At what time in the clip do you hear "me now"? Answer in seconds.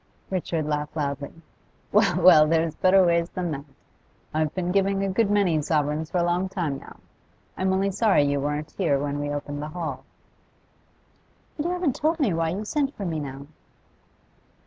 13.05-13.45